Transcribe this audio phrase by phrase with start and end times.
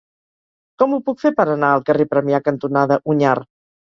[0.81, 3.37] Com ho puc fer per anar al carrer Premià cantonada Onyar?